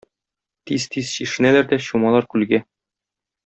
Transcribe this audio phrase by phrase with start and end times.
[0.69, 2.65] Тиз-тиз чишенәләр дә чумалар күлгә.